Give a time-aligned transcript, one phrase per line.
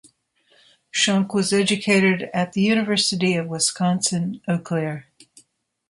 [0.91, 5.05] Schunk was educated at the University of Wisconsin-Eau Claire.